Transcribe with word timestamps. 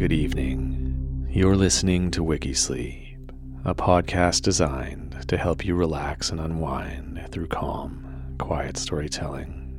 Good 0.00 0.12
evening. 0.14 1.28
You're 1.28 1.56
listening 1.56 2.10
to 2.12 2.24
Wikisleep, 2.24 3.18
a 3.66 3.74
podcast 3.74 4.40
designed 4.40 5.28
to 5.28 5.36
help 5.36 5.62
you 5.62 5.74
relax 5.74 6.30
and 6.30 6.40
unwind 6.40 7.28
through 7.30 7.48
calm, 7.48 8.34
quiet 8.38 8.78
storytelling. 8.78 9.76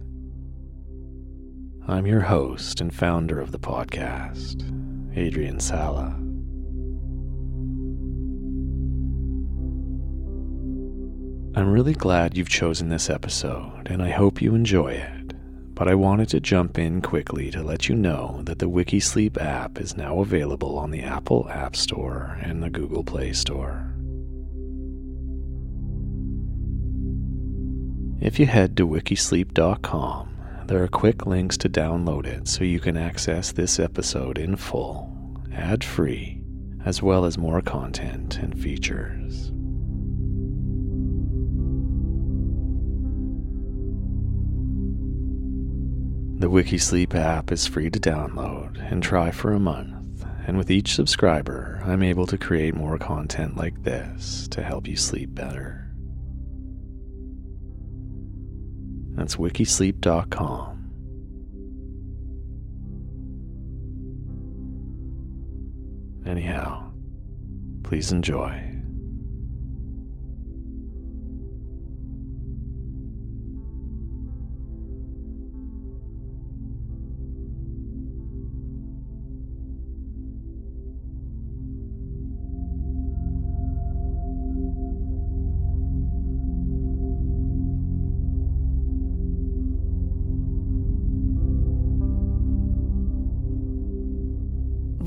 I'm 1.88 2.06
your 2.06 2.20
host 2.20 2.82
and 2.82 2.94
founder 2.94 3.40
of 3.40 3.52
the 3.52 3.58
podcast, 3.58 4.62
Adrian 5.18 5.60
Sala. 5.60 6.16
I'm 11.60 11.72
really 11.72 11.94
glad 11.94 12.38
you've 12.38 12.48
chosen 12.48 12.90
this 12.90 13.10
episode, 13.10 13.88
and 13.88 14.04
I 14.04 14.12
hope 14.12 14.40
you 14.40 14.54
enjoy 14.54 14.92
it 14.92 15.21
but 15.82 15.88
I 15.88 15.96
wanted 15.96 16.30
to 16.30 16.40
jump 16.40 16.78
in 16.78 17.02
quickly 17.02 17.50
to 17.50 17.64
let 17.64 17.90
you 17.90 17.96
know 17.96 18.42
that 18.44 18.60
the 18.60 18.70
Wikisleep 18.70 19.42
app 19.42 19.82
is 19.82 19.98
now 19.98 20.20
available 20.20 20.78
on 20.78 20.92
the 20.92 21.02
Apple 21.02 21.50
App 21.50 21.76
Store 21.76 22.38
and 22.40 22.62
the 22.62 22.70
Google 22.70 23.04
Play 23.04 23.34
Store. 23.34 23.92
If 28.24 28.40
you 28.40 28.46
head 28.46 28.78
to 28.78 28.88
wikisleep.com, 28.88 30.66
there 30.68 30.84
are 30.84 30.88
quick 30.88 31.26
links 31.26 31.58
to 31.58 31.68
download 31.68 32.28
it 32.28 32.48
so 32.48 32.64
you 32.64 32.80
can 32.80 32.96
access 32.96 33.52
this 33.52 33.80
episode 33.80 34.38
in 34.38 34.58
full, 34.58 35.12
ad 35.52 35.84
free, 35.84 36.44
as 36.86 37.02
well 37.02 37.26
as 37.26 37.40
more 37.40 37.64
content 37.64 38.38
and 38.38 38.56
features. 38.62 39.52
The 46.42 46.50
Wikisleep 46.50 47.14
app 47.14 47.52
is 47.52 47.68
free 47.68 47.92
to 47.92 48.00
download 48.00 48.92
and 48.92 49.04
try 49.04 49.30
for 49.30 49.54
a 49.54 49.60
month, 49.60 50.26
and 50.48 50.58
with 50.58 50.72
each 50.72 50.96
subscriber, 50.96 51.80
I'm 51.86 52.02
able 52.02 52.26
to 52.26 52.36
create 52.36 52.74
more 52.74 52.98
content 52.98 53.58
like 53.58 53.84
this 53.84 54.48
to 54.48 54.64
help 54.64 54.88
you 54.88 54.96
sleep 54.96 55.36
better. 55.36 55.94
That's 59.16 59.36
wikisleep.com. 59.36 60.90
Anyhow, 66.26 66.92
please 67.84 68.12
enjoy. 68.12 68.71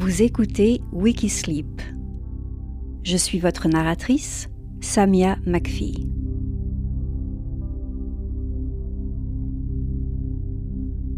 Vous 0.05 0.21
écoutez 0.21 0.83
Wikisleep. 0.93 1.81
Je 3.05 3.17
suis 3.17 3.39
votre 3.39 3.69
narratrice, 3.69 4.51
Samia 4.83 5.39
McPhee. 5.47 6.11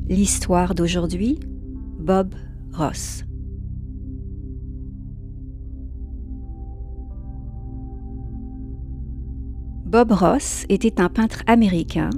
L'histoire 0.08 0.76
d'aujourd'hui, 0.76 1.40
Bob 1.98 2.36
Ross. 2.74 3.24
Bob 9.84 10.12
Ross 10.12 10.64
était 10.68 11.00
un 11.00 11.08
peintre 11.08 11.42
américain, 11.48 12.10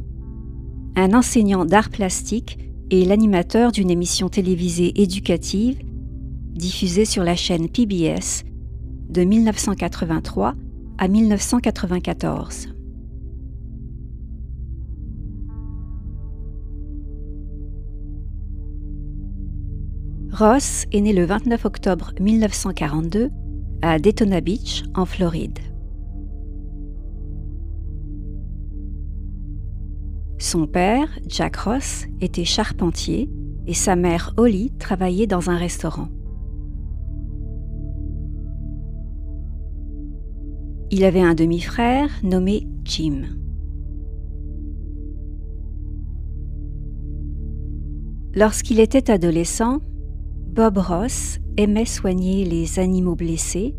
un 0.96 1.14
enseignant 1.14 1.64
d'art 1.64 1.88
plastique 1.88 2.58
et 2.90 3.06
l'animateur 3.06 3.72
d'une 3.72 3.90
émission 3.90 4.28
télévisée 4.28 5.00
éducative 5.00 5.78
diffusée 6.54 7.04
sur 7.04 7.24
la 7.24 7.36
chaîne 7.36 7.68
PBS 7.68 8.44
de 9.08 9.24
1983 9.24 10.54
à 10.98 11.08
1994. 11.08 12.68
Ross 20.30 20.84
est 20.92 21.00
né 21.00 21.12
le 21.12 21.24
29 21.24 21.64
octobre 21.64 22.12
1942 22.20 23.30
à 23.82 23.98
Daytona 23.98 24.40
Beach, 24.40 24.84
en 24.94 25.04
Floride. 25.04 25.58
Son 30.38 30.68
père, 30.68 31.08
Jack 31.26 31.56
Ross, 31.56 32.04
était 32.20 32.44
charpentier 32.44 33.28
et 33.66 33.74
sa 33.74 33.96
mère, 33.96 34.32
Holly, 34.36 34.70
travaillait 34.78 35.26
dans 35.26 35.50
un 35.50 35.56
restaurant. 35.56 36.08
Il 40.90 41.04
avait 41.04 41.20
un 41.20 41.34
demi-frère 41.34 42.08
nommé 42.22 42.66
Jim. 42.84 43.24
Lorsqu'il 48.34 48.80
était 48.80 49.10
adolescent, 49.10 49.80
Bob 50.46 50.78
Ross 50.78 51.40
aimait 51.58 51.84
soigner 51.84 52.46
les 52.46 52.78
animaux 52.78 53.16
blessés, 53.16 53.74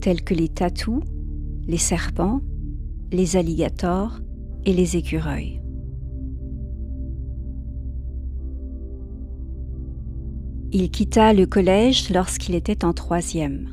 tels 0.00 0.22
que 0.22 0.34
les 0.34 0.48
tatous, 0.48 1.02
les 1.68 1.78
serpents, 1.78 2.40
les 3.12 3.36
alligators 3.36 4.18
et 4.64 4.72
les 4.72 4.96
écureuils. 4.96 5.60
Il 10.72 10.90
quitta 10.90 11.34
le 11.34 11.46
collège 11.46 12.10
lorsqu'il 12.10 12.56
était 12.56 12.84
en 12.84 12.92
troisième. 12.92 13.68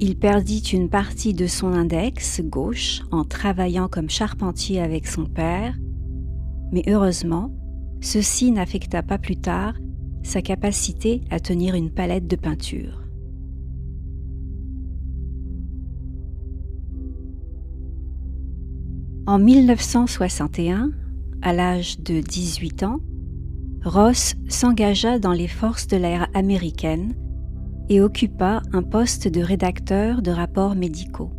Il 0.00 0.16
perdit 0.16 0.60
une 0.60 0.88
partie 0.88 1.34
de 1.34 1.48
son 1.48 1.72
index 1.72 2.40
gauche 2.42 3.02
en 3.10 3.24
travaillant 3.24 3.88
comme 3.88 4.08
charpentier 4.08 4.80
avec 4.80 5.08
son 5.08 5.24
père, 5.24 5.76
mais 6.70 6.84
heureusement, 6.86 7.52
ceci 8.00 8.52
n'affecta 8.52 9.02
pas 9.02 9.18
plus 9.18 9.36
tard 9.36 9.74
sa 10.22 10.40
capacité 10.40 11.22
à 11.30 11.40
tenir 11.40 11.74
une 11.74 11.90
palette 11.90 12.28
de 12.28 12.36
peinture. 12.36 13.02
En 19.26 19.40
1961, 19.40 20.92
à 21.42 21.52
l'âge 21.52 21.98
de 21.98 22.20
18 22.20 22.84
ans, 22.84 23.00
Ross 23.84 24.36
s'engagea 24.48 25.18
dans 25.18 25.32
les 25.32 25.48
forces 25.48 25.88
de 25.88 25.96
l'air 25.96 26.28
américaines 26.34 27.14
et 27.88 28.00
occupa 28.00 28.62
un 28.72 28.82
poste 28.82 29.28
de 29.28 29.40
rédacteur 29.40 30.22
de 30.22 30.30
rapports 30.30 30.74
médicaux. 30.74 31.30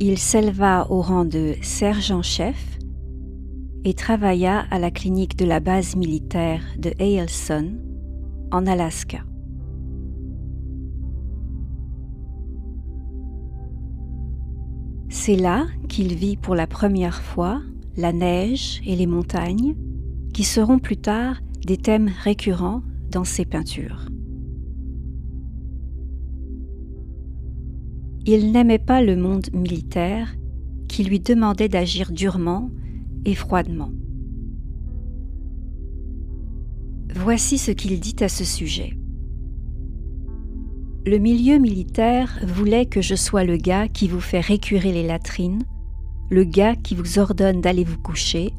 Il 0.00 0.18
s'éleva 0.18 0.86
au 0.90 1.02
rang 1.02 1.24
de 1.24 1.54
sergent-chef 1.60 2.78
et 3.84 3.94
travailla 3.94 4.64
à 4.70 4.78
la 4.78 4.90
clinique 4.90 5.36
de 5.36 5.44
la 5.44 5.60
base 5.60 5.94
militaire 5.94 6.62
de 6.78 6.92
Eielson, 6.98 7.74
en 8.50 8.66
Alaska. 8.66 9.18
C'est 15.08 15.36
là 15.36 15.66
qu'il 15.88 16.14
vit 16.14 16.36
pour 16.36 16.54
la 16.54 16.66
première 16.66 17.20
fois 17.20 17.60
la 17.96 18.12
neige 18.12 18.80
et 18.86 18.96
les 18.96 19.06
montagnes, 19.06 19.74
qui 20.40 20.44
seront 20.44 20.78
plus 20.78 20.96
tard 20.96 21.36
des 21.66 21.76
thèmes 21.76 22.10
récurrents 22.24 22.80
dans 23.10 23.24
ses 23.24 23.44
peintures. 23.44 24.06
Il 28.24 28.50
n'aimait 28.50 28.78
pas 28.78 29.02
le 29.02 29.16
monde 29.16 29.48
militaire 29.52 30.34
qui 30.88 31.04
lui 31.04 31.20
demandait 31.20 31.68
d'agir 31.68 32.10
durement 32.10 32.70
et 33.26 33.34
froidement. 33.34 33.92
Voici 37.14 37.58
ce 37.58 37.70
qu'il 37.70 38.00
dit 38.00 38.16
à 38.20 38.30
ce 38.30 38.44
sujet. 38.44 38.96
Le 41.04 41.18
milieu 41.18 41.58
militaire 41.58 42.40
voulait 42.46 42.86
que 42.86 43.02
je 43.02 43.14
sois 43.14 43.44
le 43.44 43.58
gars 43.58 43.88
qui 43.88 44.08
vous 44.08 44.22
fait 44.22 44.40
récurer 44.40 44.90
les 44.90 45.06
latrines, 45.06 45.64
le 46.30 46.44
gars 46.44 46.76
qui 46.76 46.94
vous 46.94 47.18
ordonne 47.18 47.60
d'aller 47.60 47.84
vous 47.84 47.98
coucher, 47.98 48.54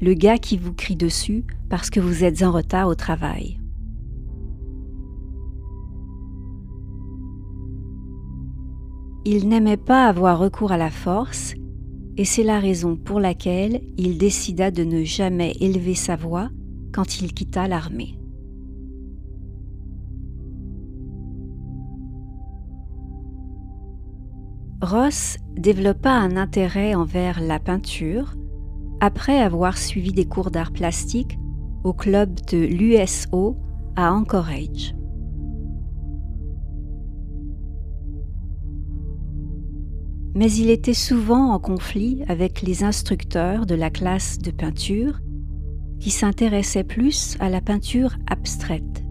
le 0.00 0.14
gars 0.14 0.38
qui 0.38 0.56
vous 0.58 0.74
crie 0.74 0.96
dessus 0.96 1.44
parce 1.68 1.90
que 1.90 2.00
vous 2.00 2.24
êtes 2.24 2.42
en 2.42 2.52
retard 2.52 2.88
au 2.88 2.94
travail. 2.94 3.58
Il 9.24 9.48
n'aimait 9.48 9.76
pas 9.76 10.06
avoir 10.06 10.38
recours 10.38 10.70
à 10.70 10.76
la 10.76 10.90
force 10.90 11.54
et 12.16 12.24
c'est 12.24 12.44
la 12.44 12.60
raison 12.60 12.96
pour 12.96 13.20
laquelle 13.20 13.80
il 13.96 14.18
décida 14.18 14.70
de 14.70 14.84
ne 14.84 15.02
jamais 15.02 15.52
élever 15.60 15.94
sa 15.94 16.14
voix 16.14 16.48
quand 16.92 17.20
il 17.20 17.34
quitta 17.34 17.66
l'armée. 17.66 18.18
Ross 24.80 25.38
développa 25.56 26.12
un 26.12 26.36
intérêt 26.36 26.94
envers 26.94 27.40
la 27.40 27.58
peinture 27.58 28.34
après 29.00 29.40
avoir 29.40 29.78
suivi 29.78 30.12
des 30.12 30.24
cours 30.24 30.50
d'art 30.50 30.72
plastique 30.72 31.38
au 31.84 31.92
club 31.92 32.34
de 32.50 32.58
l'USO 32.58 33.56
à 33.96 34.12
Anchorage. 34.12 34.94
Mais 40.34 40.52
il 40.52 40.68
était 40.68 40.92
souvent 40.92 41.52
en 41.52 41.58
conflit 41.58 42.22
avec 42.28 42.60
les 42.60 42.84
instructeurs 42.84 43.64
de 43.64 43.74
la 43.74 43.88
classe 43.88 44.38
de 44.38 44.50
peinture 44.50 45.20
qui 45.98 46.10
s'intéressaient 46.10 46.84
plus 46.84 47.36
à 47.40 47.48
la 47.48 47.62
peinture 47.62 48.16
abstraite. 48.30 49.06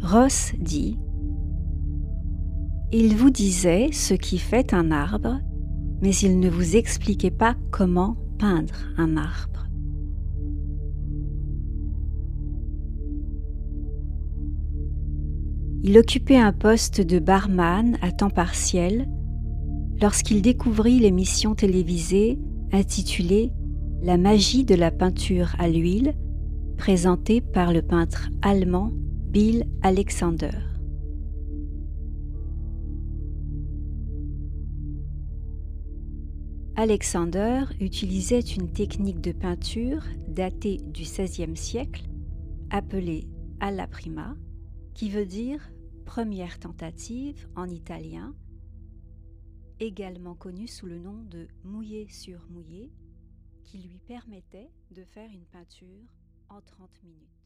Ross 0.00 0.52
dit 0.58 0.98
Il 2.92 3.16
vous 3.16 3.30
disait 3.30 3.88
ce 3.92 4.14
qui 4.14 4.38
fait 4.38 4.72
un 4.72 4.92
arbre, 4.92 5.40
mais 6.02 6.14
il 6.14 6.40
ne 6.40 6.48
vous 6.48 6.76
expliquait 6.76 7.30
pas 7.30 7.56
comment 7.70 8.16
peindre 8.38 8.74
un 8.96 9.16
arbre. 9.16 9.66
Il 15.84 15.96
occupait 15.96 16.36
un 16.36 16.52
poste 16.52 17.00
de 17.00 17.18
barman 17.18 17.96
à 18.02 18.10
temps 18.10 18.30
partiel 18.30 19.08
lorsqu'il 20.00 20.42
découvrit 20.42 20.98
l'émission 20.98 21.54
télévisée 21.54 22.38
intitulée 22.72 23.52
La 24.02 24.16
magie 24.16 24.64
de 24.64 24.74
la 24.74 24.90
peinture 24.90 25.54
à 25.58 25.68
l'huile, 25.68 26.14
présentée 26.76 27.40
par 27.40 27.72
le 27.72 27.82
peintre 27.82 28.28
allemand 28.42 28.92
Bill 29.30 29.66
Alexander. 29.82 30.67
Alexander 36.80 37.64
utilisait 37.80 38.38
une 38.38 38.70
technique 38.70 39.20
de 39.20 39.32
peinture 39.32 40.04
datée 40.28 40.76
du 40.76 41.02
XVIe 41.02 41.56
siècle 41.56 42.04
appelée 42.70 43.26
alla 43.58 43.88
prima, 43.88 44.36
qui 44.94 45.10
veut 45.10 45.26
dire 45.26 45.72
première 46.06 46.60
tentative 46.60 47.48
en 47.56 47.68
italien, 47.68 48.32
également 49.80 50.36
connue 50.36 50.68
sous 50.68 50.86
le 50.86 51.00
nom 51.00 51.24
de 51.24 51.48
mouillé 51.64 52.06
sur 52.10 52.46
mouillé, 52.48 52.92
qui 53.64 53.78
lui 53.78 53.98
permettait 54.06 54.70
de 54.92 55.02
faire 55.02 55.30
une 55.32 55.46
peinture 55.46 56.14
en 56.48 56.60
30 56.60 56.88
minutes. 57.02 57.37